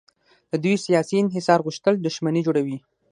د 0.51 0.53
دوی 0.63 0.75
سیاسي 0.85 1.15
انحصار 1.19 1.59
غوښتل 1.65 1.93
دښمني 1.97 2.41
جوړوي. 2.47 2.77